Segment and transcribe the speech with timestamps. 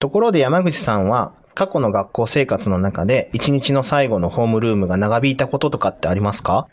[0.00, 6.68] ところで山口さんは過去の学校生活の中で一日の最後のホームルームが長引いたこととかってありますか？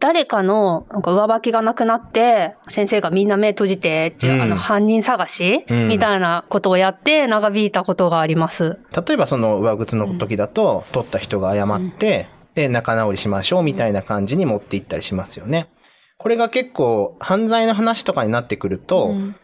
[0.00, 4.42] 誰かのなんか上履きがなくなって、先生がみんな目閉じてっていう、うん。
[4.42, 5.88] あの犯人探し、うん。
[5.88, 8.78] みたいなことをやって長引いたことがあります。
[8.94, 15.68] 例えばその上靴の時だと、取った人が謝って、で、仲直りしましょうみたいな感じに持っていったりしますよね。
[16.16, 19.36] これが結構犯罪の話とかになってくると、うん。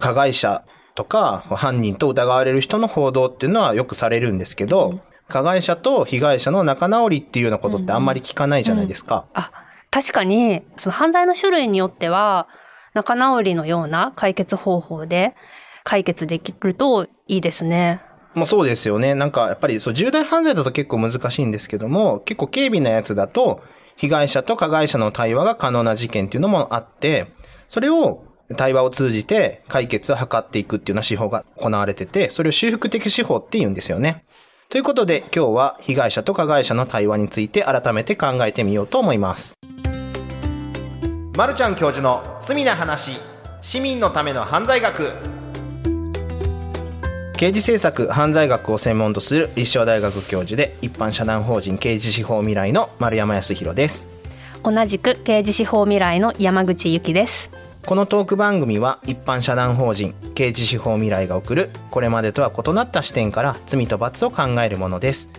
[0.00, 9.24] 加害者とか犯人と疑われる人の報道っていうのはよくされるんですけど、加害者と被害者の仲直りっていうようなことってあんまり聞かないじゃないですか。
[9.32, 9.50] あ、
[9.90, 12.48] 確かに、その犯罪の種類によっては、
[12.94, 15.34] 仲直りのような解決方法で
[15.84, 18.02] 解決できるといいですね。
[18.34, 19.14] もうそうですよね。
[19.14, 23.62] なんかやっぱりそう重大犯罪だと結構難しいんですけども、結構軽微なやつだと、
[23.96, 27.32] 被害者と加害者の対話が可能な事件っていうのもあって、
[27.68, 28.24] それを
[28.54, 34.24] 対話を通じて解決を図っていくっていうような手法が行われてて、それを修復的手法って言うんですよね。
[34.68, 39.54] ということで今日は被害者と加害者の対話について改めて考えてみようと思います。
[41.36, 43.12] まるちゃん教授の罪な話、
[43.60, 45.12] 市民のための犯罪学。
[47.36, 54.06] 刑事政策犯罪学を専門とする立正大学教授で一般社団法人刑事司法未来の丸山康弘です
[54.62, 57.50] 同じく刑事司法未来の山口由紀です。
[57.84, 65.30] このトーク番組は一般社団法人刑事司法未来が送るこれまでとは異なった視点から罪と罰を考えるものです。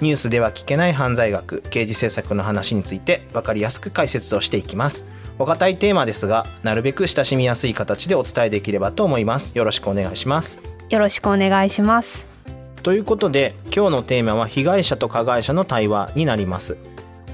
[0.00, 5.06] ニュースでは聞けない犯罪学刑事政策の話について分かりやすく解説をしていきます。
[5.38, 9.56] お堅いテーマですがなるべく親しみやすい形でお伝えできればと思います。
[9.56, 10.58] よろしくお願いします。
[10.90, 12.32] よろしくお願いします。
[12.82, 16.76] ということで今日のテーマは被害者と加害者の対話になります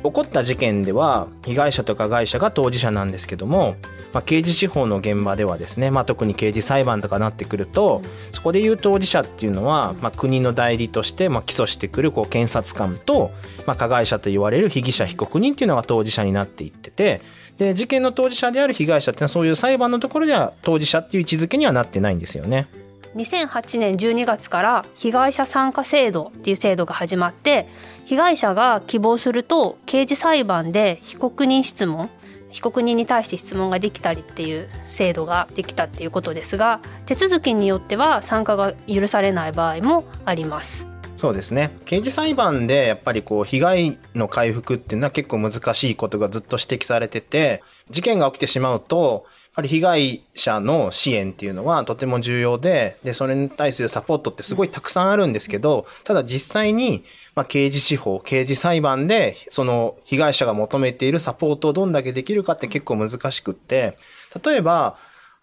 [0.02, 3.77] 起こった事件では被害者と加害者が当事者なんですけども、
[4.12, 13.32] まあ、刑事司法の現場ではですね、まあ、特に刑事裁判とかなってくるとそこで言う当事者っていうのは、まあ、国の代理としてまあ起訴してくるこう検察官と、
[13.66, 17.20] まあ、加害者と言われる被疑者被告人っていうのが当事者になっていってて
[17.58, 22.69] で事件の当事者である被害者っていうのはそういう裁判のところでは当事者っていう位置づけにはなってないんですよね。
[23.14, 27.69] 2008年12月から被害者参加制度っていう制度が始まって
[28.04, 32.10] 被害者が希望すると刑事裁判で被告人質問
[32.50, 40.86] 被告人に対して質問ができたりっていう制度ができたっていうことですが手続きによっては参加が許されない場合もあります。
[41.16, 49.26] そうですね刑事裁判でやっぱりこう被害の回復っていうのは結構難しいことがずっと指摘されてて事件が起きてしまうと
[49.58, 57.02] ぱり被害者の支援っていうのはとても重要ででそれに対するサポートってすごいたくさんあるんですけどただ実際に
[57.34, 63.98] まあ刑事司法刑事裁判でその被害者が求めているサポートをどんだけできるかって結構難しくって
[64.44, 64.96] 例えば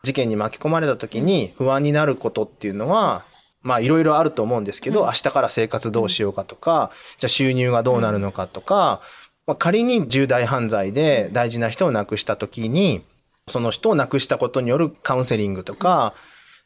[0.04, 3.26] 事件に巻き込まれた時に不安になることっていうのは
[3.64, 9.02] まあいろいろあると思うんですけど、明日から生活どうしようかとか、じゃあ収入がどうなるのかとか、
[9.48, 13.04] まあ、仮に重大犯罪で大事な人を亡くした時に、
[13.50, 16.14] その人を亡くしたことによるカウンセリングとか、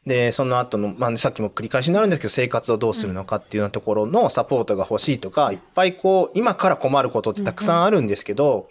[0.06, 8.68] で、その後の、まあ、さっきも繰り返しになるんですけど、生活をどうするのかっていうようなところのサポートが欲しいとか、いっぱいこう、今から困ることってたくさんあるんですけど、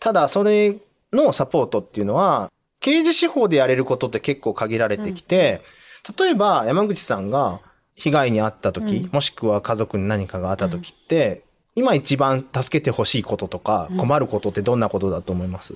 [0.00, 0.76] ただそれ
[1.12, 2.50] のサポートっていうのは、
[2.80, 5.62] 刑事司法でやれることって結構限られてきて、
[6.18, 7.60] 例えば山口さんが
[7.94, 9.10] 被害に遭った時、うん。
[9.12, 11.44] もしくは家族に何かがあった時って、
[11.76, 15.74] 今一番助けてほしいこととか困ることってどんなことだと思います、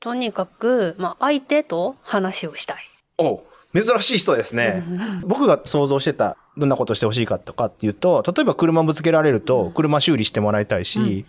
[0.00, 2.78] とにかく、まあ、相手と話をしたい。
[3.18, 3.42] お
[3.74, 4.84] 珍しい人ですね。
[5.22, 11.26] 僕が想像してた、どんなことしてほしいかとかっていうと、例えば車ぶつけられると、車修理してもらいたいし、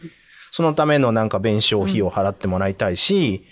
[0.52, 3.44] そのためのなんか弁償費を払ってもらいたいし、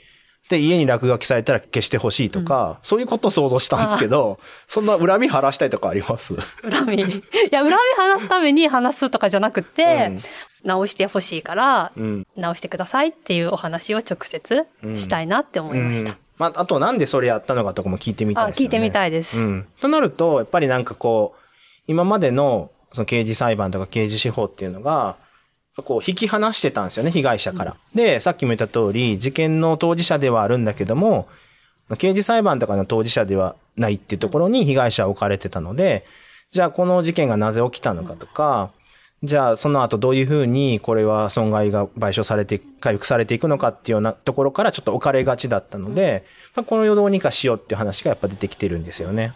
[0.49, 6.35] で、家に落書きされたら消してほしいとか、そういうことを想像したんですけど、そんな恨み晴らしたいとかあります？
[6.63, 6.95] 恨み？
[7.03, 7.21] い
[7.51, 10.17] や、恨み話すために話すとかじゃなくて、
[10.63, 12.27] 直してほしいから、うん。
[12.35, 14.65] 直してくださいっていうお話を直接
[14.95, 16.11] したいなって思いました。
[16.11, 18.65] うんまあ、あとなんでそれやったのかとかも聞いてみたいあ、ですよね。
[18.65, 19.37] 聞いてみたいです。
[19.39, 19.67] うん。
[19.81, 21.41] となると、やっぱりなんかこう、
[21.87, 25.15] 今までのその刑事裁判とか刑事司法っていうのが、
[25.83, 27.75] こう引き離してたんですよね、被害者から。
[27.93, 31.27] で、さっきも言った通り、事件の当事者ではあるんだけども、
[31.97, 36.05] 刑事裁判とかの当事者ではないっていうところに被害者は置かれてたので、
[36.51, 38.71] じゃあこの事件がなぜ起きたのかとか、
[39.23, 46.25] じゃあその後どういうふうにこれは損害が賠償されて、回復されていくのかっていうようなところからちょっと置かれがちだったので、
[46.55, 49.33] まあ、この世どうにかしようっていう話がやっぱ出てきてるんですよね。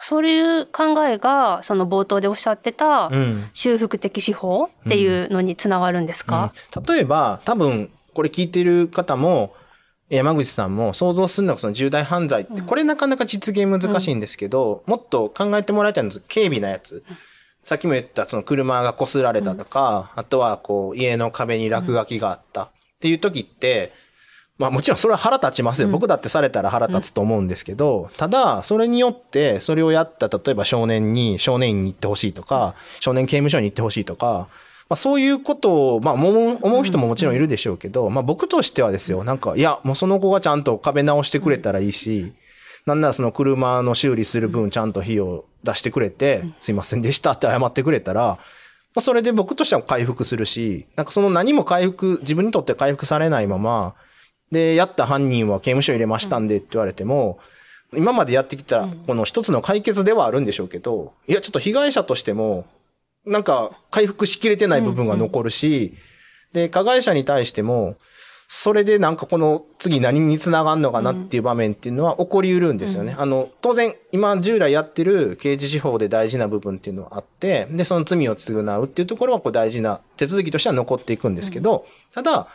[0.00, 3.50] そういう考えが、その冒頭でおっしゃってたう、ん。
[3.52, 6.84] 修復的司法っていうのにつながるんですか、うん。
[6.84, 9.54] 例えば、多分、これ聞いてる方も、
[10.10, 17.04] 山口さんも想像するのがその重大犯罪って、これなかなか実現難しいんですけど、もっと考えてもらいたいのは軽微なやつ。
[17.62, 23.92] さっきも言ったその車が擦られたとか、あとはこう家の壁に落書きがあったっていう時って、
[24.58, 25.88] まあもちろんそれは腹立ちますよ。
[25.88, 34.48] 僕だってされたら腹立つと思うんですけど、ただ、それによって、それをやった、例えば少年に、少年院に行ってほしいとか、少年刑務所に行ってほしいとか、
[34.88, 42.32] まあそういうことを、まあ思う思う人ももちろんいるでしょうけど、まあ僕としてはですよ、なんか、いや、もうその子がちゃんと壁直してくれたらいいし、
[42.84, 48.38] なんならその車の修理する分ちゃんと費用出してくれて、すいませんでしたって謝ってくれたら、ま
[48.96, 53.94] あそれで僕としては回復するし、なんかその何も回復、自分にとって回復されないまま、
[54.50, 57.38] で、やった犯人は刑務所入れましたんでって言われても、
[57.94, 62.66] 今までやってきたこの一つの解決ではあるんでしょうけど、いや、ちょっと被害者としても、
[63.24, 65.94] なんか回復しきれてない部分が残るし、
[66.52, 67.96] で、加害者に対しても、
[68.50, 73.14] それでなんかこの次何につながるのかなっていう場面っていうのは起こりうるんですよね。
[73.18, 82.48] あの、当然今従来やってる刑事司法で大事な部分っていうのはあって、で、その罪を償うっていうところはこう大事な手続きとしては残っていくんですけど、ただ、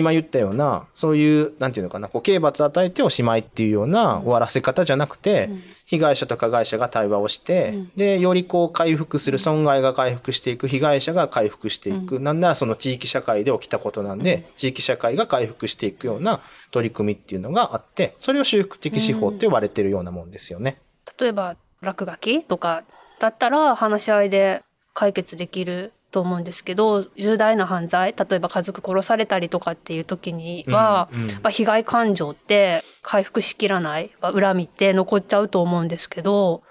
[0.00, 5.50] 今言ったような、そういう、なんていうのかな、こう、刑罰与えておしまいっていうような終わらせ方じゃなくて、
[5.84, 20.78] 被害者と加害者が対話をして、で、よりこう回復する、損害が回復していく、被害者が回復していく、なんならその地域社会で起きたことなんで、地域社会が回復していくような取り組みっていうのがあって、それを修復的司法って呼ばれてるようなもんですよね。
[21.18, 22.84] 例えば落書きとか
[23.18, 24.62] だったら話し合いで
[24.94, 36.62] 解決できると思うんですけど重大な犯罪例えば家族殺されたりとかっていう時には、うんうんやっぱ被害感情って回復しきらないまあ恨みって残っちゃうと思うんですけど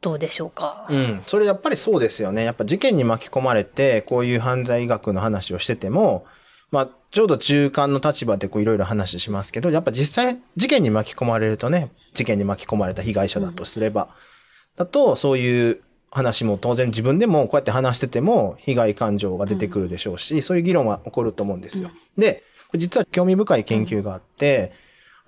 [0.00, 1.22] どうでしょうか、うん。
[1.26, 2.44] それやっぱりそうですよね。
[2.44, 6.26] やっぱ事件に巻き込まれて、こういう犯罪学の話をしてても、
[6.70, 14.08] まあ、ちょうど中間の立場でこういろいろ話しますけど、やっぱ実際事件に巻き込まれるとね、事件に巻き込まれた被害者だとすれば、
[14.76, 15.80] だとそういう
[16.10, 21.90] 話も当然自分でもこうやって話してても被害感情が出てくるでしょうし、そういう議論は起こると思うんですよ。
[22.16, 24.72] で、これ実は興味深い研究があって、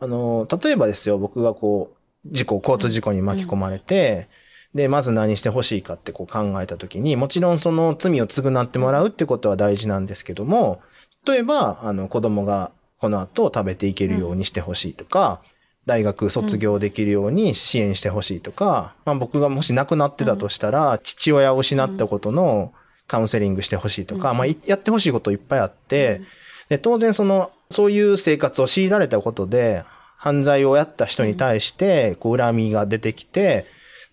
[0.00, 1.98] あの、例えばですよ、僕がこう、
[2.32, 4.28] 事故、交通事故に巻き込まれて、
[4.74, 10.80] で、まず何してほしいかってこう考えたときに、もちろんその罪を償ってもらうってことは大事なんですけども、
[11.26, 12.70] 例えば、あの、子供が
[13.00, 15.42] この後食べていけるようにしてほしいとか、
[15.88, 22.72] 大学卒業できるように支援してほしいとか、まあ僕がもし亡くなってたとしたら、父親を失ったことの
[23.08, 26.20] カウンセリングしてほしいとか、まあいやってほしいこといっぱいあって、
[26.68, 29.84] で、当然その、そういう生活を強いられたことで、
[30.18, 33.66] 犯罪をやった人に対して、こう、恨みが出てきて、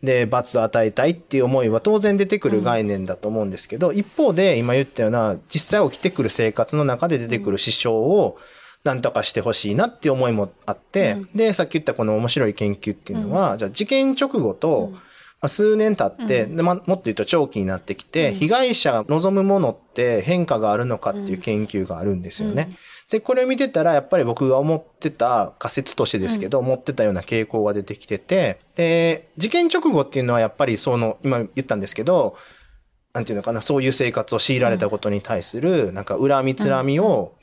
[0.04, 8.38] で、罰を与えたいっていう思いは当然出てくる概念だと思うんですけど、一方で今言ったような、実際起きてくる生活の中で出てくる支障を、
[8.86, 15.00] なんとかしてほしいなっていう思いもあって、で、さっき言ったこの面白い研究っていうのは、じゃあ事件直後と、ま
[15.42, 22.78] あ数年経って、でまもっと言うと長期になってきて、被害者が望むものって変化があるのかっていう研究があるんですよね。
[23.10, 32.36] で、これを見てたら、やっぱり僕が思ってた仮説としてですけど、思ってたような傾向が出てきてて、で、事件直後っていうのはやっぱりその、今言ったんですけど、
[33.14, 37.35] なんていうのかな、そういう生活を強いられたことに対する、なんか恨みつらみを、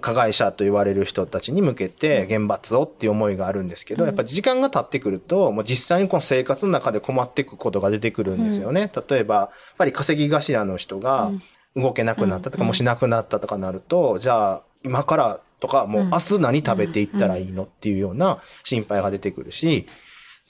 [0.00, 8.90] 加害者と言われる人たちに向けて厳罰をっていう思いがあるんですけど、やっぱ時間が経ってくると、もう実際にこの生活の中で困っていくことが出てくるんですよね。
[9.08, 11.32] 例えば、やっぱり稼ぎ頭の人が
[11.76, 19.86] 動けなくなったとか、もしなくなったとかなると、じゃあ今からとか、もう明日何食べていったらいいのっていうような心配が出てくるし、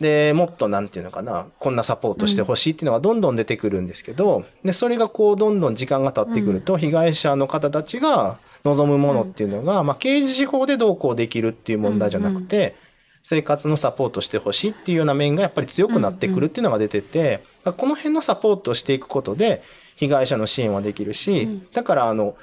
[0.01, 12.75] で、もっとなんていうのかな、こんなサポートしてほしいっていうのがどんどん出てくるんですけど、で、それがこう、どんどん時間が経ってくると、被害者の方たちが望むものっていうのが、まあ、刑事司法でどうこうできるっていう問題じゃなくて、
[13.23, 19.63] 生活のサポートしてほしいっていうような面がやっぱり強くなってくるっていうのが出てて、この辺のサポートをしていくことで、
[19.97, 22.37] 被害者の支援はできるし、だからあの、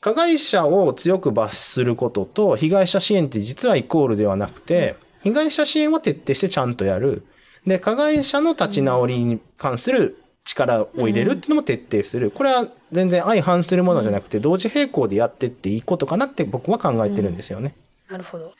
[0.00, 4.96] 加害者を強く罰することと被害者支援って実はイコールではなくて、
[5.26, 7.26] 被害者支援は徹底してちゃんとやる。
[7.66, 12.30] で、加害者の立ち直りに関する力を入れるっていうのも徹底する。
[12.30, 17.74] これは全然相反するものじゃなくて、同時並行でやってっていいことかなって僕は考えてるんですよね。
[18.08, 18.54] なるほど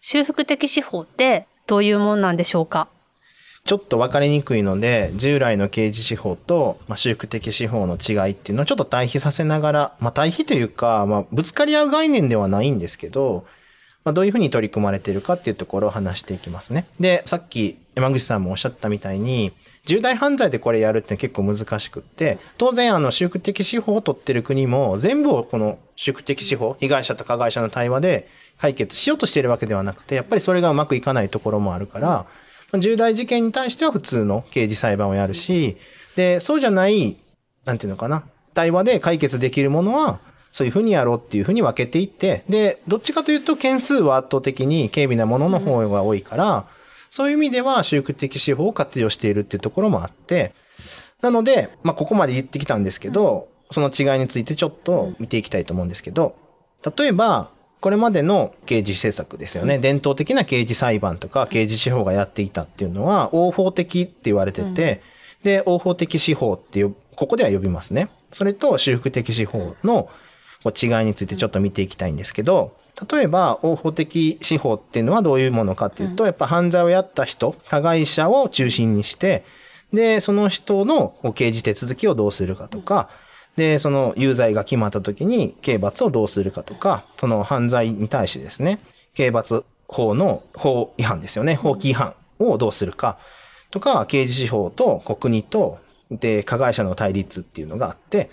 [0.00, 2.88] 修復的司法ってどういうもんなんでしょうか？
[3.64, 13.46] ちょっと分かりにくいので、従来の刑事司法と、まあ、修復的司法の違いっていうのをちょっと対比させながら、まあ、対比というか、まあ、ぶつかり合う概念ではないんですけど、
[14.04, 16.86] まあ、どういうふうに取り組まれているかっていうところを話していきますね。
[16.98, 19.52] で、さっき山口さんもおっしゃったみたいに、
[19.84, 28.28] 重大犯罪でこれやるって結構難しくって、当然あの修復的司法を取ってる国も全部をこの修復的司法、被害者と加害者の対話で
[28.58, 32.26] 解決しようとしているわけではなくて、やっぱりそれがうまくいかないところもあるから、
[32.78, 35.76] 重大事件に対しては普通の刑事裁判をやるし、
[36.16, 37.16] で、そうじゃない、
[37.64, 40.20] なんていうのかな、対話で解決できるものは、
[40.52, 46.66] そういうふうにやろうっていうふうに分けていって、で、どっちかというと件数は圧倒的に軽微なものの方が多いから、
[47.10, 50.54] そういう意味では修復的司法を活用しているっていうところもあって、
[51.22, 56.36] なので、まあ、ここまで言ってきたんですけど、その違いについてちょっと見ていきたいと思うんですけど、
[56.96, 59.78] 例えば、これまでの刑事政策ですよね。
[59.78, 65.02] 伝統的な刑事裁判とか刑事司法がやっていたっていうのは、応法的って言われてて、
[65.42, 68.08] で、応法的司法っていう、ここでは呼びますね。
[68.30, 70.08] それと修復的司法の
[70.62, 72.76] こう違いについてちょっと見ていきたいんですけど、
[73.10, 79.44] 例えば、応法的司法っていうのはどういうものかっていうと、やっぱ犯罪をやった人、加害者を中心にして、
[79.92, 83.08] で、その人の刑事手続きをどうするかとか、
[83.56, 88.78] で、その有罪が決まった時に刑罰をどうするかとか、その犯罪に対してですね、
[89.14, 93.18] 刑罰法の法違反ですよね、法規違反をどうするか
[93.70, 95.78] とか、刑事司法と国と、
[96.10, 98.30] で、加害者の対立っていうのがあって、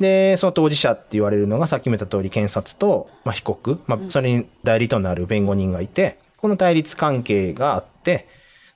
[0.00, 8.26] で、その当事者って言われるのがさっきも言った通り検察と、まあ、被告、まあ、それに代理となる弁護人がいて、この対立関係があって、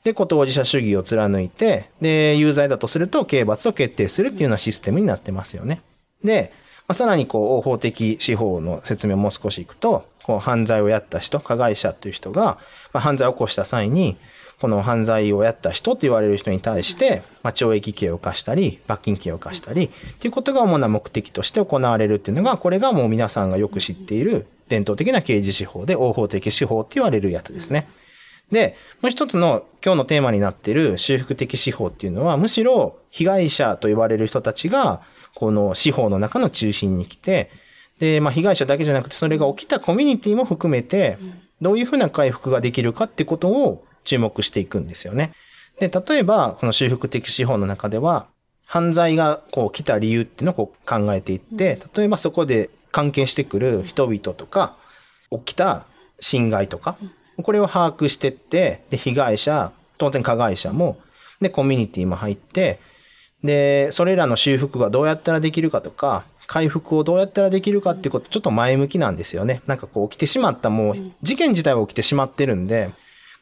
[0.05, 5.81] で、こう当事者主義を貫いて、で、有罪だとすると刑罰を決定するっていうようなシステムになってますよね。
[6.23, 6.53] で、
[6.87, 12.59] まあ、さらにこう、応法的司法の説明をもう少しいくと、こう、犯罪をやった人、加害者という人が、
[12.93, 14.19] まあ、犯罪を起こした際に、
[14.65, 27.89] この犯罪をやった人と言われる人に対して、まあ、懲役刑を課したり、罰金刑を課したり、っていうことが主な目的として行われるっていうのが、これがもう皆さんがよく知っている伝統的な刑事司法で、応法的司法って言われるやつですね。
[28.51, 35.03] で、もう一つの今日のテーマになっている修復的司法っていうのは、むしろ被害者と言われる人たちが、
[35.35, 37.51] この司法の中の中心に来て、
[37.99, 41.19] で、まあ被害者だけじゃなくて、それが起きたコミュニティも含めて、
[41.61, 45.33] どういうふうな回復ができるかってことを注目していくんですよね。
[45.79, 48.27] で、例えば、この修復的司法の中では、
[48.67, 54.77] 犯罪がこう来た理由っていうのをこう考えていって、例えばそこで関係してくる人々とか、
[55.31, 55.85] 起きた
[56.21, 56.97] 侵害とか、
[57.43, 60.99] これを把握してって、で、被害者、当然加害者も、
[61.41, 62.79] で、コミュニティも入って、
[63.43, 69.61] で、それらの修復がどうやったらできるかとか、回復をどうやったらできるかっていうこと、ちょっと前向きなんですよね。
[69.67, 72.91] なんかこう起きてしまったもう、事件自体は起きてしまってるんで、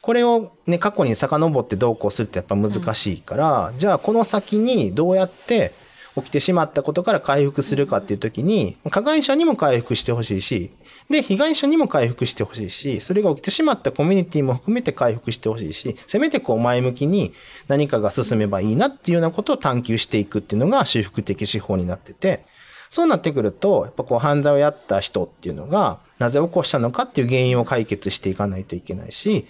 [0.03, 5.73] これをね、過去に遡ってどうこうするってやっぱ難しいから、じゃあこの先にどうやって
[6.17, 10.73] 起きてしまったことから回復するかっていう時に、加害者にも回復してほしいし、
[11.09, 17.33] で、被害者にも回復してほしいし、それが起きてしまったコミュニティも含めて回復してほしいし、せめてこう前向きに
[17.69, 22.45] 何かが進めばいいなっていうようなことを探求していくっていうのが修復的手法になってて、
[22.91, 29.47] そうなってくると、やっぱこう犯罪をやった人っていうのが、なぜ起こしたのかっていう原因を解決していかないといけないし、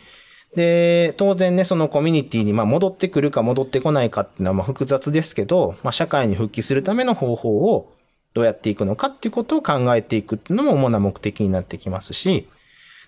[0.54, 7.92] で、当然ね、そのコミュニティにまあ戻ってくるか戻ってこないかっていうのはまあ複雑ですけど、まあ社会に復帰するための方法を
[8.34, 12.48] どうやっていくのかっていうことを考えていくっていうのも主な目的になってきますし、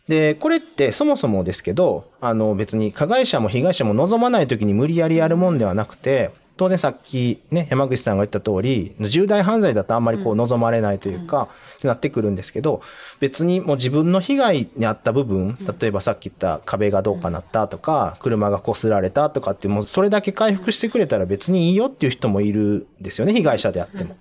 [0.08, 12.80] で、これってそもそもですけど、あの別に加害者も被害者も望まない時に無理やりやるもんではなくて、当然さっきね、山口さんが言った通り、重大犯罪だとあんまりこう望まれないというか、ってなってくるんですけど、
[13.18, 24.16] 別にもう自分の被害にあった部分、例えばさっき言った壁がどうかなったとか、車が擦られたとかってもうそれだけ回復してくれたら別にいいよっていう人もいるんですよね、被害者であっても。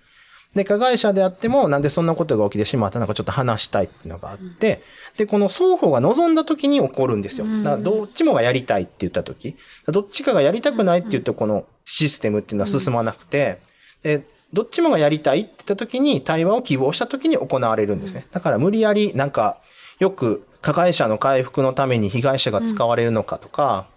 [0.55, 4.83] で、加害者であっても、なんでそんなことが起きてしまったのかちょっと話したいっていうのがあって、
[5.17, 7.47] で、この双方が望んだ時に起こるんですよ。
[7.47, 9.55] だからどっちもがやりたいって言った時、
[9.87, 13.59] どっちかがやりたくないって言うと、このシステムっていうのは進まなくて、
[14.03, 18.27] で、どっちもがやりたいって言った時に、対話を希望した時に行われるんですね。
[18.31, 19.57] だから無理やり、なんか、
[19.99, 23.87] よく加害者の回復のために被害者が使われるのかとか、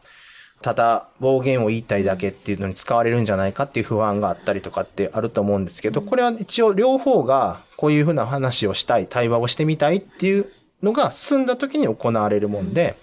[0.66, 10.50] ただ暴言を言いたいだけっていうのに使われるんじゃないかっていう不安があったりとかってあると思うんですけど、これは一応両方がこういうふうな話をしたい、対話をしてみたいっていう
[10.82, 12.98] のが進んだ時に行われるもんで、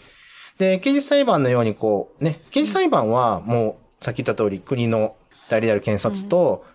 [0.58, 5.16] で、刑事裁判のようにこう、ね、刑事裁判はもうさっき言った通り国の
[5.48, 6.66] 代理である検察と、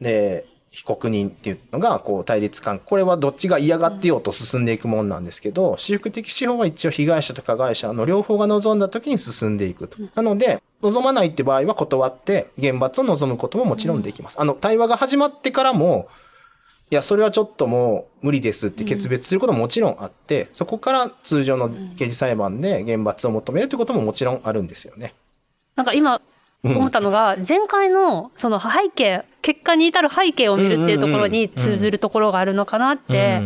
[0.00, 2.84] で、被告人っていうのが、こう、対立関係。
[2.84, 9.96] これはどっちが嫌がってようと進んでいくもんなんですけど、修復的司法は一応被害者と加害者の両方が望んだ時に進んでいくと。
[10.16, 14.40] なので、望まないって場合は断って、厳罰を望むことももちろんできます。
[14.40, 16.08] あの、対話が始まってからも、
[16.90, 25.14] いや、それはちょっともう無理ですって決別することももちろんあって、そこから通常の刑事裁判で厳罰を求めるということももちろんあるんですよね。
[25.76, 26.20] なんか今
[26.64, 33.42] 思ったのが、前回のその背景、結果に至る背景を見るっていうところに通ずるところがあるのかなって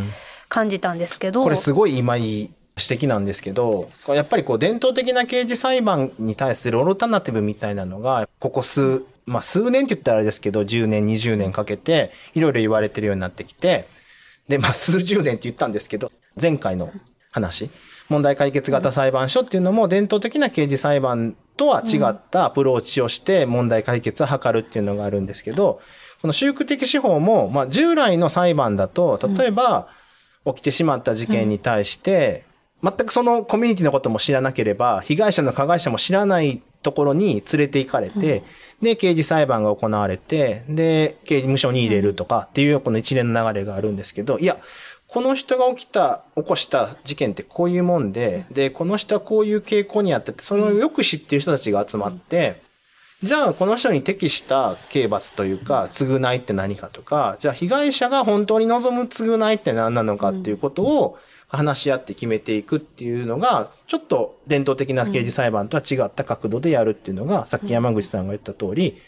[0.49, 1.43] 感じたんですけど。
[1.43, 13.89] これすごい今いい指摘なんですけど、やっぱりこう伝統的な刑事裁判に対するオルタナティブみたいなのが、ここ数、まあ数年って言ったらあれですけど、10年、20年かけて、いろいろ言われてるようになってきて、
[14.49, 16.93] で、まあ数十年って言ったんですけど、前回の
[17.33, 17.71] 話、
[18.09, 25.83] 問題解決型裁判所っていうのも伝統的な刑事裁判とは違ったアプローチをして問題解決を図るっていうのがあるんですけど、
[26.23, 29.89] この修復的司法も、まあ従来の裁判だと、例えば
[30.47, 32.47] 起きてしまった事件に対して、
[32.83, 38.45] 全くそのコミュニティのことも知らなければ、被害者の加害者も知らないところに連れて行かれて、
[38.81, 44.59] うん、で、刑事裁判が行われて、で、刑事務所に入れるとかっていうこの一連の流れがあるんですけど、いや、
[45.09, 52.61] この人が起きた、起こした事件ってこういうもんで、で、この人はこういう傾向にあってて、それをよく知ってる人たちが集まって、
[53.23, 69.01] じゃあこの人に適した刑罰というか、償いって何かとか、じゃあ被害者が本当に望む償いって何なのかっていうことを、話し合って決めていくっていうのが、ちょっと伝統的な刑事裁判とは違った角度でやるっていうのが、さっき山口さんが言った通り、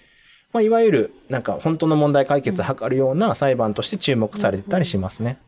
[0.53, 5.39] まあ、いわゆる、なんか本当の問題解決を図るような裁判として注目されてたりしますね。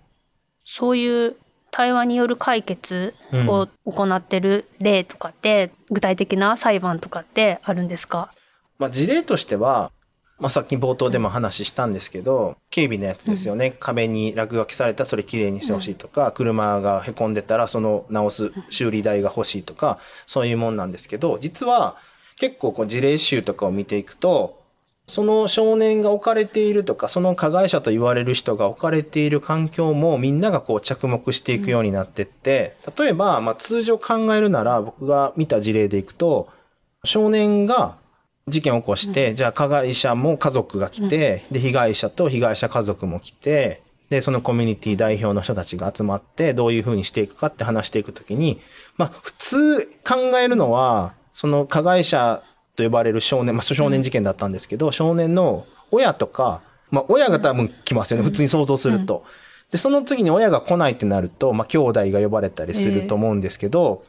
[0.64, 1.36] そういう
[1.70, 8.30] 対話による解決を行ってる例とかって、具体的な裁判とかってあるんですか？
[8.78, 9.90] まあ、事例としては、
[10.38, 13.66] まあ、さっき冒頭でも話したんですけど、警備のやつですよね。
[13.66, 21.96] うん、壁に落書きされたそれきれいにしてほしいとか、うん、車が凹んでたらその直す修理代が欲しいとか、そういうもんなんですけど、実は
[22.36, 24.61] 結構こう事例集とかを見ていくと、
[25.12, 36.48] その少年が置かれているとか、その加害者と言われる人が置かれている環境もみんながこう着目していくようになってって、例えば、まあ通常考えるなら僕が見た事例でいくと、
[37.04, 37.98] 少年が
[38.48, 48.62] 事件を起こして、うん、じゃあ加害者も家族が来て、うん、で、被害者と被害者家族も来て、で、そのコミュニティ代表の人たちが集まって、どういうふうにしていくかって話していくときに、
[48.96, 52.42] まあ、普通考えるのは、その加害者
[52.76, 59.24] と呼ばれる少年、まあ、少年事件だったんですけど、うん、少年の親とか、まあ、親が多分来ますよね、普通に想像すると。
[59.70, 64.04] で、その次に親が来ないってなると、まあ、兄弟が呼ばれたりすると思うんですけど、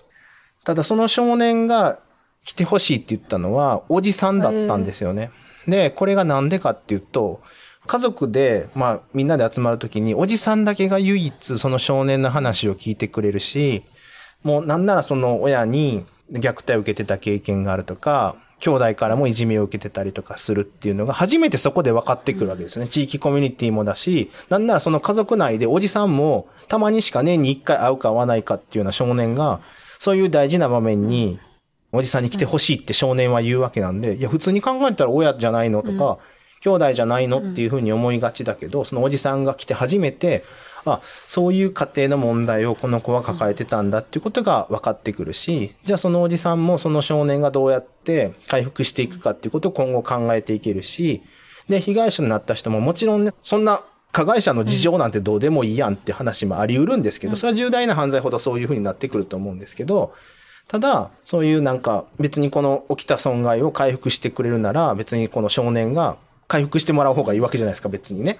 [0.64, 2.00] ただその少年が
[2.46, 5.32] 来てほしいって言ったのは、おじさんだったんですよね。
[5.68, 7.42] で、これがなんでかっていうと、
[7.88, 13.84] 家族で、まあ、みんなで集まるときに、おじさんだけが唯一その少年の話を聞いてくれるし、
[14.42, 22.88] もうなんならその親に虐待を受けてた経験があるとか、兄弟からもいじめを受けてたりとかするっていうのが初めてそこで分かってくるわけですね。
[22.88, 29.60] 地域コミュニティもだし、なんならその家族内でおじさんもたまにしか年に一回会うか会わないかっていうような少年が、
[30.00, 31.40] そういう大事な場面に
[31.92, 36.20] おじさんに来てほしいって少年は言うわけなんで、いや、普通に考えたら親じゃないのとか、
[36.62, 40.46] 兄弟じゃないのっていうふうに思いがちだけど、そのおじさんが来て初めて、
[40.86, 51.24] あ、そういう家庭の問題をこの子は抱えてたんだっていうことが分かってくるし、じゃあそのおじさんもその少年がどうやって回復していくかっていうことを今後考えていけるし、
[51.70, 60.14] で、被害者になった人ももちろんね、そんな加害者の事情なんてどうでもいいやんって話もあり得るんですけど、それは重大な犯罪ほどそういうふうになってくると思うんですけど、
[60.68, 66.18] ただ、そういうなんか別にこの起きた損害を回復してくれるなら別にこの少年が
[66.48, 68.38] 回復してもらう方がいいわけじゃないですか、別にね。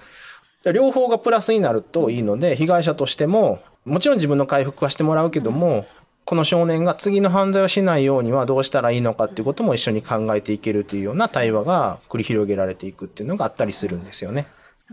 [0.72, 5.86] 両方がプラスになるといいので、被害者としても、もちろん自分の回復はしてもらうけども、
[6.24, 14.46] この少年が次の犯罪をしないようにはどうしたらいいのかっていうことも一緒に考えていけるというような対話が繰り広げられていくっていうのがあったりするんですよね。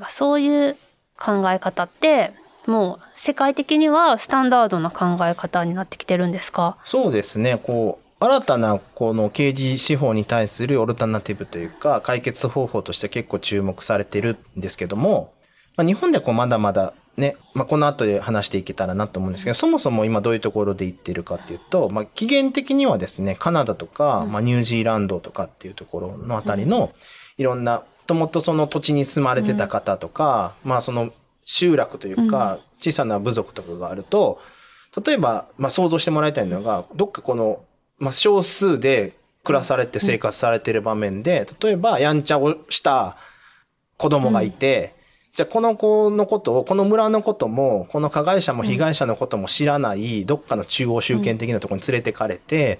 [0.10, 0.75] そういう
[1.17, 2.34] 考え方って
[2.67, 6.77] もう世界的にはスタンダードな考え方になってきてるんですか？
[6.84, 7.57] そうですね。
[7.63, 15.34] こう、新たなこの刑事司法に対するオルタナティブというか解決方法として結構注目されてるんですけども、
[15.77, 26.93] まあ、日本ではこうまだまだね、まあ、この後で話していけたらなと思うんですけど、そもそも今どういうところで言ってるかっていうと、まあ、起源的にはですね、カナダとか、まあ、ニュージーランドとかっていうところのあたりの、
[27.38, 31.13] いろんな、もともとその土地に住まれてた方とか、まあその
[31.45, 34.41] 集落というか、小さな部族とかがあると、
[35.05, 37.63] 例えば、まあ、想像してもらいたいのが、どっかこの、
[37.99, 43.15] まあ、少数で暮らされて生活されてる場面で、例えば、やんちゃをした
[43.97, 44.93] 子供がいて、
[45.33, 52.79] じゃあこの子のことを、この村のことも、この加害者も被害者のことも知らない、どっかの中央集権的なところに連れてかれて、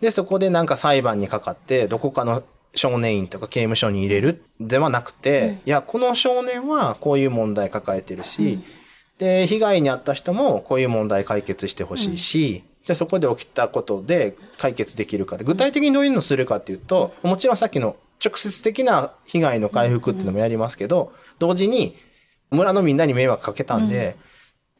[0.00, 8.60] で、そこでなんか裁判にかかって、どこかの少年院とか刑務所に入れるではなくて、いや、この少年はこういう問題抱えてるし、
[9.18, 21.96] で、被害に遭った人もこういう問題解決してほしいし、うん、じゃあそこで起きたことで解決できるかで、具体的にどういうのをするかっていうと、もちろんさっきの直接的な被害の回復っていうのもやりますけど、同時に
[22.50, 24.16] 村のみんなに迷惑かけたんで、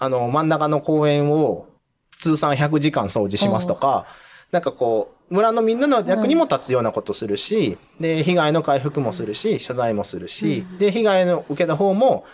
[0.01, 1.66] うん、あの、真ん中の公園を
[2.11, 4.07] 通算100時間掃除しますとか、
[4.51, 12.25] なんかこう、村のみんなの役にも立つようなことするし、で、被害の回復もするし、謝罪もするし、で、被害の受けた方も、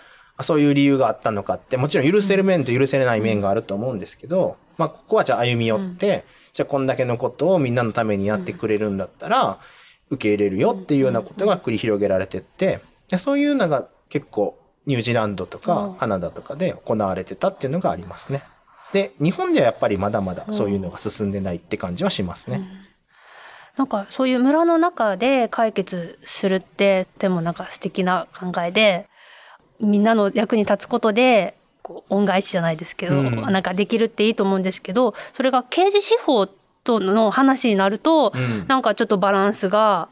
[0.41, 9.59] そういう理由があったのかって、もちろん許せる面と許せれない面があると思うんですけど、まあ、ここはじゃあ歩み寄って、じゃあこんだけのことをみんなのためにやってくれるんだったら、
[10.11, 18.45] 受け入れるよっていうようなことが繰り広げられてって、でそういうのが結構ニュージーランドとかカナダとかで行われてたっていうのがありますね。
[18.93, 22.63] で、日本ではやっぱりまだまだそういうのが進んでないって感じはしますね。
[23.77, 29.09] なんかそういう村の中で解決するってでもなんか素敵な考えで
[29.81, 33.43] みんなの役に立つことでこう恩返しじゃないですけど、うん。
[33.53, 38.69] なんかできるっていいと思うんですけどそれが刑事司法との話になると、うん。
[38.69, 40.09] なんかちょっとバランスが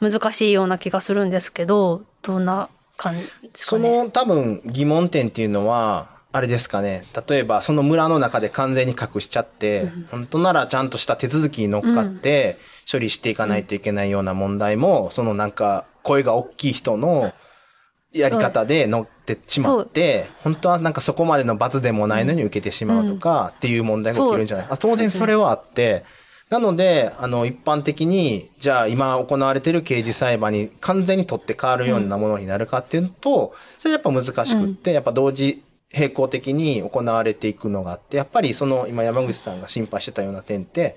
[0.00, 2.68] 難しいような気がするんですけどどんな
[3.00, 3.78] 感じですそ。
[3.78, 7.06] の多分疑問点っていうのは、あれですかね。
[7.28, 12.58] 例えばその村の中で完全に隠しちゃって、本当ならちゃんとした手続きに乗っかって
[12.90, 17.32] 処理していかないといけないような問題も、そのなんか声が大きい人の
[18.12, 24.66] やり方で乗ってしまって、本当はなんかそこまでの罰でもないのに受けてしまうとかっていう問題が起きるんじゃない？
[24.66, 24.74] か。
[24.74, 26.04] あ当然それはあって、
[26.50, 35.62] なので、あの、一般的に、じゃあ今行われている刑事裁判に完全に取って変わるようなものになるかっていうと、それやっぱ難しくって、やっぱ同時
[35.94, 40.96] 並行的に行われていくのがあって、やっぱりその今山口さんが心配してたような点って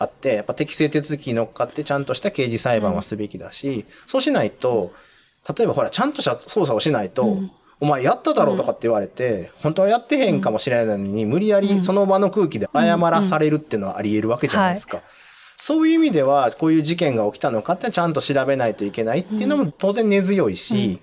[0.00, 4.92] あって、やっぱ適正手続きに乗っかってちゃんとした刑事裁判はすべきだし、そうしないと、
[5.56, 7.38] 例えばほら、ちゃんとした捜査をしないと、
[7.80, 15.02] お前やっただろうとかって言われて、本当はやってへんかもしれないのに、無理やりその場の空気で謝らされるっていうのはあり得るわけじゃないですか。
[15.56, 21.00] そういう意味では、こういう事件が起きたのかってちゃんと調べないといけないっていうのも当然根強いし、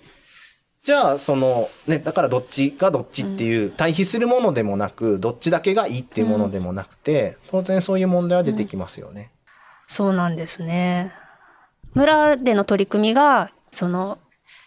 [0.84, 9.32] じゃあ、その、ね、だからどっちがどっちっていう、対比するものでもなく、どっちだけがいいっていうものでもなくて、当然そういう問題は出てきますよね。
[9.88, 11.12] そうなんですね。
[11.96, 14.20] 村での取り組みが、その、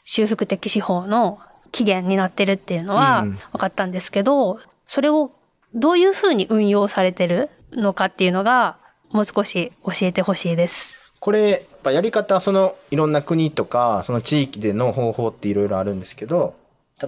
[0.04, 1.38] 修復的司法の
[1.72, 5.32] 起源になってるっていうのはうん分かったんですけど、それを
[5.74, 8.78] どういうふうに運用されてるのかっていうのが、
[9.10, 11.00] もう少し教えてほしいです。
[11.20, 16.54] これ、やっぱやり方、そのいろんな国とか、その地域での方法っていろいろあるんですけど、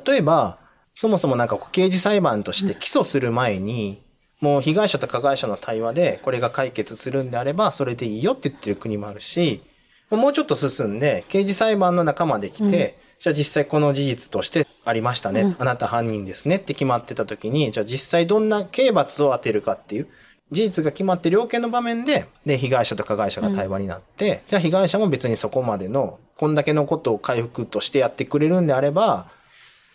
[0.05, 0.59] 例えば、
[0.95, 4.03] そもそもなんか刑事裁判として起訴する前に、
[4.41, 9.63] もう被害者と加害者の対話でこれが解決するんであれば、それでいいよって言ってる国もあるし、
[10.11, 20.09] もうちょっと進んで、刑事裁判の仲まで来て、じゃあ実際この事実としてありましたね、あなた犯人ですねって決まってた時に、じゃあ実際どんな刑罰を当てるかっていう、
[20.51, 29.29] 事実が決まって量刑の場面で、で、被害者と加害者が対話になって、じゃあ被害者も別にそこまでの、こんだけのことを回復としてやってくれるんであれば、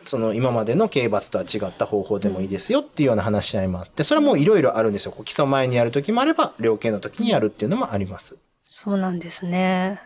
[0.05, 5.11] その今までの刑罰とは違った方法でもいいですよっていうような話し合いもあって、それはもういろいろあるんですよ。
[5.25, 8.37] 起訴前にやる時もあれば、量刑の時にやるっていうのもあります。
[8.67, 9.99] そうなんですね。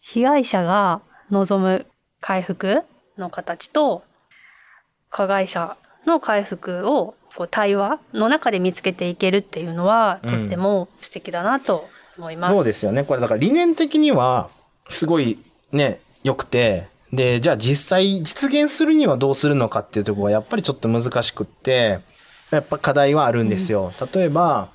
[0.00, 1.86] 被害者が望む
[2.26, 2.82] 回復
[3.16, 4.02] の形と、
[5.10, 12.52] 加害者の回復をこう対話の中で見つけていけるっていうのは、うんとっても素敵だなと思います。
[12.52, 13.04] そうですよね。
[13.04, 14.50] これだから理念的には、
[14.90, 15.38] すごい
[15.70, 22.00] ね、良くて、で、じゃあ実際実現するにはどうするのかっていうところはやっぱりちょっと難しくって、
[22.50, 23.92] やっぱ課題はあるんですよ。
[24.12, 24.70] 例えば、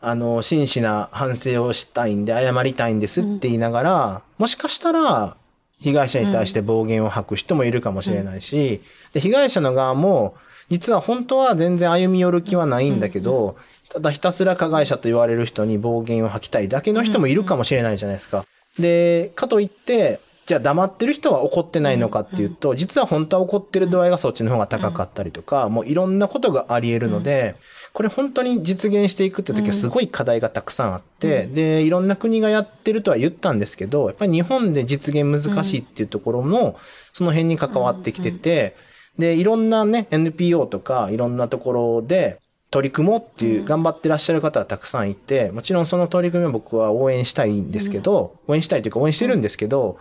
[0.00, 5.36] あの、真摯な反省をしたいんで謝りたいんですって言いながら、もしかしたら、
[5.84, 8.80] 被害者に対して暴言を吐く人もいるかもしれないし、
[9.12, 10.34] で、被害者の側も、
[10.70, 13.56] 実は本当は全然歩み寄る気はないんだけど、
[13.90, 18.46] ただひたすら加害者と言われる人に暴言を吐きたいだけの人もいるかもしれないじゃないですか。
[18.78, 27.56] で、かといって、じゃあ黙ってる人は怒ってないのかっていうと、実は本当は怒ってる度合いがそっちの方が高かったりとか、もういろんなことがあり得るので、
[27.94, 36.76] これ本当に実現していくって時はすごい課題がたくさんあって、で、いろんな国がやってるとは言ったんですけど、やっぱり日本で実現難しいっていうところも、
[37.12, 38.74] その辺に関わってきてて、
[39.16, 42.40] で、いろんなね、NPO とかいろんなところで
[42.72, 49.98] 取り組もうっていう頑張ってらっしゃる方はたくさんいて、もちろんその取り組みは僕は応援したいんですけど、応援したいというか応援してるんですけど、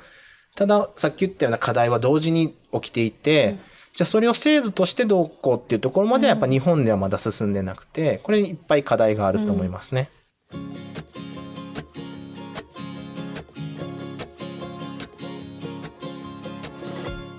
[0.55, 3.57] たださっき言ったような課題は同時に起きていて、
[3.93, 10.09] じゃあそれを制度としてどうこうっていうところまではやっぱ日本ではまだ進んでなくて、これいっぱい課題があると思いますね。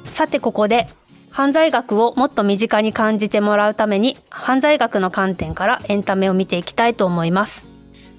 [0.05, 0.87] さてここで
[1.31, 7.67] 犯罪学をもっと身近に感じてもらうために犯罪学の観点からエンタメを見ていきたいと思います。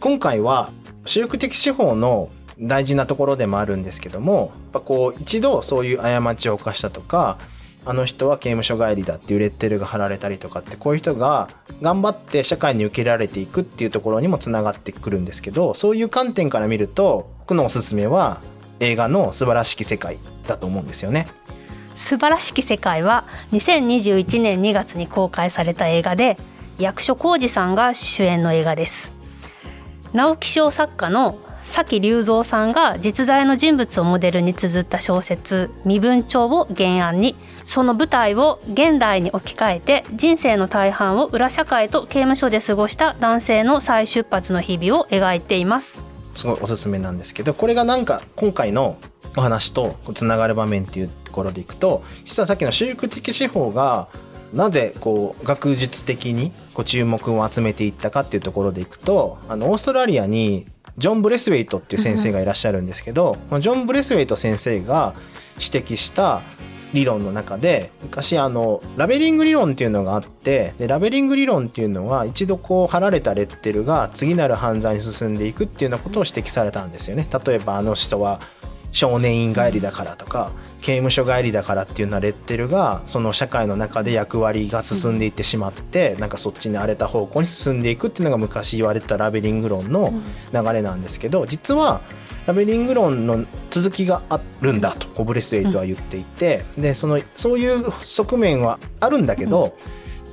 [0.01, 0.71] 今回は
[1.05, 2.27] 修復的司法の
[2.59, 7.37] 大事なところでもあるんですけども、やっぱこう一度そういう過ちを犯したとか、
[7.85, 11.49] あの人は刑務所帰りだっていうレッテルが貼られたりとかってこういう人が
[11.81, 18.41] 頑張って社会に受けられていくっていうところにもつながってくるんですけどそういう観点から見ると僕のおすすめは
[18.79, 20.17] 映画の素晴らしき世界
[20.47, 21.27] だと思うんですよね。
[21.95, 26.37] 素晴らしき世界は2021年2月に公開された映画で
[26.77, 29.13] 役所広司さんが主演の映画です
[30.11, 31.39] 直木賞作家の
[31.75, 37.35] 崎隆三さんが実在の人物をモデルに綴った小説「身分帳」を原案に
[37.65, 45.99] その舞台を現代に置き換えて人生の大半を裏社会と刑務所で過ごした男性の再出発の日々を描いています。
[46.33, 48.95] すごいおすすめなんですけどこれがなんか今回の
[49.35, 54.07] お話とつながる場面っていうところでいくと実はさっきの修復的司法が
[54.53, 65.13] なぜこう学術的にこ注目を集めていったかっていうところでいくとあのオーストラリアにジョン・ブレスウェイトっていう先生がいらっしゃるんですけど、このジョン・ブレスウェイト先生が
[65.59, 66.41] 指摘した
[66.93, 77.27] 理論の中で昔あのラベリング理論っていうのがあってでラベリング理論っていうのは一度こう貼られたレッテルが次なる犯罪に進んでいくっていうようなことを指摘されたんですよね。
[77.45, 78.39] 例えばあの人は
[78.95, 90.13] 少年院帰りだからとか刑務所帰りだからっていうようなレッテルがその社会の中で役割が進んでいってしまって、なんかそっちに荒れた方向に進んでいくっていうのが昔言われてたラベリング論の
[90.53, 92.01] 流れなんですけど実は
[92.45, 99.75] ラベリング論の続きがあるんだとコブレスウェイトは言っていて、でそのそういう側面はあるんだけど、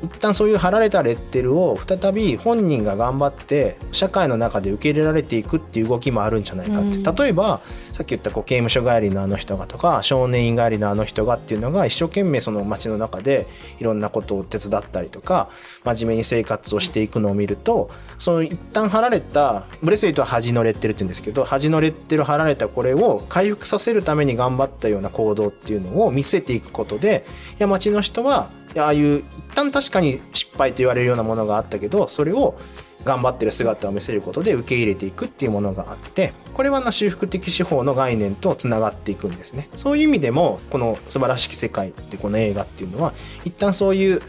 [0.05, 7.61] 一旦そういう貼られたレッテルを再び本人が頑張って社会の中で受け入れられていくっていう動きもあるんじゃないかって、うん、例えば
[7.93, 13.47] さっき言ったこう刑務所帰りのあの人がとか少年院帰りのあの人がっていうのが一生懸命その街の中で
[13.79, 15.51] いろんなことを手伝ったりとか
[15.85, 29.25] 真面目に生活をしていくのを見るとその一旦貼られたブレスレイトは恥のレッテルって言うんですけど恥のレッテル貼られたこれを回復させるために頑張ったような行動っていうのを見せていくことでいや街の人はいやああいう一
[29.55, 32.59] 旦確かに失敗と言われるようなものがあったけどそれを
[33.05, 43.13] 頑張ってる姿を見せることで受け入れていくっていうものがあってこれは修復的手法の概念とつながっていくんですねそういう意味でもこの「素晴らしき世界」ってこの映画っていうのは
[43.45, 44.23] 一旦そういう、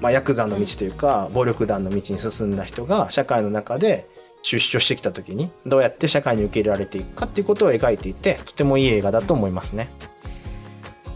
[0.00, 4.06] まあ、ヤクザの道というか暴力団の道に進んだ人が社会の中で
[4.42, 9.88] 出所してきた時にどうやって社会に受け入れられていくかっていうことを描いていてとてもいい映画だと思いますね。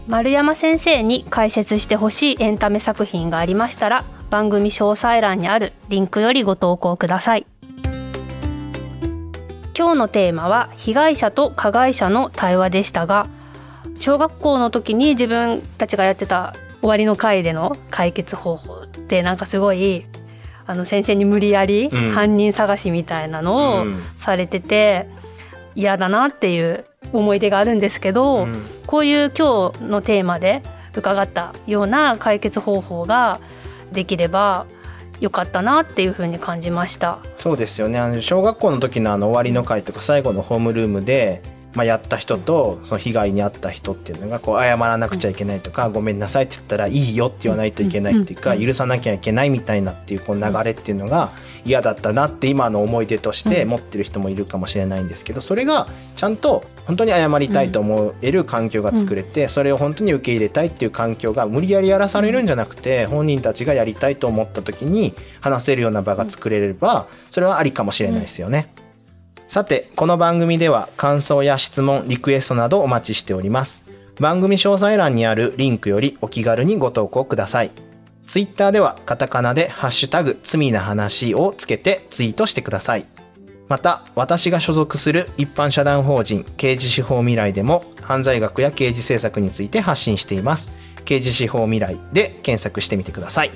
[0.07, 7.45] 丸山先生に解説してほしいエンタメ作品がありましたら番組詳細欄にあるリンクよりご投稿ください。
[9.77, 13.27] 今日のテーマは被害者と加害者の対話でしたが
[13.95, 20.03] 小学校の時に自分たちがやってた終わりの会での解決方法ってなんかすごい
[20.65, 23.85] あの先生に無理やり犯人探しみたいなのを
[24.17, 25.07] されてて
[25.75, 30.63] 嫌だなっていう思い出があるんですけど、うん、こういう今日のテーマで
[30.95, 33.39] 伺ったような解決方法が
[33.93, 34.65] できれば
[35.19, 37.19] よかったなっていうふうに感じました。
[37.37, 37.99] そうですよね。
[37.99, 41.41] あの小学校の時のあの終わりの会とか最後のホームルームで
[41.75, 51.33] まあ、やった人とその被害に遭った人っていうのがこう謝らなくちゃいけないとか、ごめんなさいって言ったらいいよって言わないといけないっていうか、許さなきゃいけないみたいなっていうこう流れっていうのが
[51.65, 68.72] 嫌だったなって今の思い出として持ってる人もいるかもしれないんですけどそれがちゃんと本当に謝りたいと思える環境が作れてそれを本当に受け入れたいっていう環境が無理やりやらされるんじゃなくて本人たちがやりたいと思った時に話せるような場が作れればそれはありかもしれないですよね。
[69.47, 73.85] さて、この番組では感想や質問、リクエストなどお待ちしております。
[74.19, 77.71] 番組詳細欄にあるリンクよりお気軽にご投稿ください。
[78.25, 83.05] ツイッターではカタカナでハッシュタグ罪な話をつけてツイートしてください。
[83.67, 90.71] また、私が所属する一般社団法人刑事司法未来でも犯罪学や刑事政策について発信しています。
[91.05, 93.51] 刑事司法未来で検索してみてください。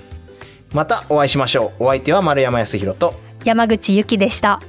[0.73, 1.85] またお会いしましょう。
[1.85, 3.13] お相手は丸山康弘と
[3.45, 4.59] 山口由紀でした。